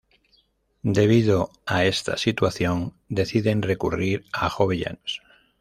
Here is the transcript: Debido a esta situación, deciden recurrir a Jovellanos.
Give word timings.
Debido 0.97 1.51
a 1.67 1.85
esta 1.85 2.17
situación, 2.17 2.95
deciden 3.07 3.61
recurrir 3.61 4.25
a 4.33 4.49
Jovellanos. 4.49 5.21